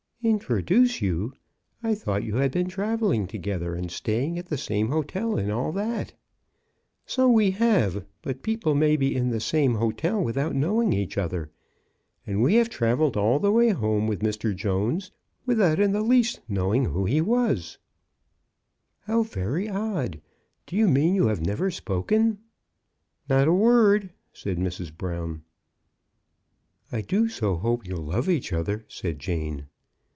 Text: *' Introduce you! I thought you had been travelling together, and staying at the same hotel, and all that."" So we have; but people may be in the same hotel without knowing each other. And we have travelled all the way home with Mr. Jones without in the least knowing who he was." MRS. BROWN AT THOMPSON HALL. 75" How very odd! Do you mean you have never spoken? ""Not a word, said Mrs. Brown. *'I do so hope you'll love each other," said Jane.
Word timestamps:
*' 0.21 0.23
Introduce 0.31 1.01
you! 1.01 1.33
I 1.81 1.95
thought 1.95 2.21
you 2.23 2.35
had 2.35 2.51
been 2.51 2.67
travelling 2.67 3.25
together, 3.25 3.73
and 3.73 3.89
staying 3.89 4.37
at 4.37 4.45
the 4.49 4.57
same 4.57 4.89
hotel, 4.89 5.35
and 5.35 5.51
all 5.51 5.71
that."" 5.71 6.13
So 7.07 7.27
we 7.27 7.49
have; 7.49 8.05
but 8.21 8.43
people 8.43 8.75
may 8.75 8.97
be 8.97 9.15
in 9.15 9.31
the 9.31 9.39
same 9.39 9.73
hotel 9.73 10.23
without 10.23 10.53
knowing 10.53 10.93
each 10.93 11.17
other. 11.17 11.49
And 12.27 12.43
we 12.43 12.53
have 12.53 12.69
travelled 12.69 13.17
all 13.17 13.39
the 13.39 13.51
way 13.51 13.69
home 13.69 14.05
with 14.05 14.19
Mr. 14.19 14.55
Jones 14.55 15.09
without 15.47 15.79
in 15.79 15.91
the 15.91 16.03
least 16.03 16.41
knowing 16.47 16.85
who 16.85 17.05
he 17.05 17.19
was." 17.19 17.79
MRS. 17.79 19.07
BROWN 19.07 19.07
AT 19.07 19.07
THOMPSON 19.07 19.07
HALL. 19.07 19.23
75" 19.23 19.41
How 19.41 19.41
very 19.41 19.69
odd! 20.05 20.21
Do 20.67 20.75
you 20.75 20.87
mean 20.87 21.15
you 21.15 21.27
have 21.29 21.41
never 21.41 21.71
spoken? 21.71 22.37
""Not 23.27 23.47
a 23.47 23.53
word, 23.53 24.11
said 24.33 24.59
Mrs. 24.59 24.95
Brown. 24.95 25.41
*'I 26.91 27.01
do 27.01 27.27
so 27.27 27.55
hope 27.55 27.87
you'll 27.87 28.05
love 28.05 28.29
each 28.29 28.53
other," 28.53 28.85
said 28.87 29.17
Jane. 29.17 29.65